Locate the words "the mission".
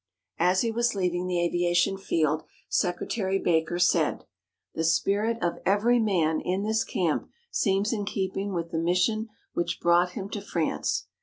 8.71-9.29